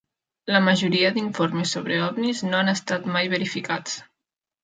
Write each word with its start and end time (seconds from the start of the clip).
La 0.53 0.59
majoria 0.67 1.11
d'informes 1.17 1.73
sobre 1.77 1.99
OVNIS 2.05 2.41
no 2.47 2.59
han 2.61 2.73
estat 2.73 3.07
mai 3.17 3.31
verificats. 3.37 4.01